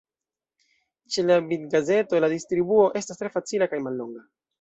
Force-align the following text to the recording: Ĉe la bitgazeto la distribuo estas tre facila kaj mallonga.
Ĉe 1.15 1.25
la 1.25 1.35
bitgazeto 1.51 2.21
la 2.25 2.29
distribuo 2.31 2.87
estas 3.01 3.21
tre 3.21 3.31
facila 3.37 3.69
kaj 3.75 3.83
mallonga. 3.89 4.25